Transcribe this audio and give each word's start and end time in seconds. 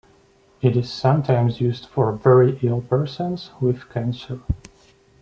It 0.63 0.75
is 0.75 0.91
sometimes 0.91 1.61
used 1.61 1.85
for 1.85 2.11
very 2.13 2.57
ill 2.63 2.81
persons 2.81 3.51
with 3.61 3.87
cancer. 3.91 4.39